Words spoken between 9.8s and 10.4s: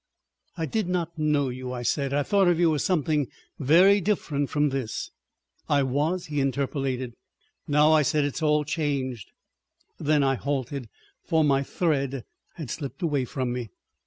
Then I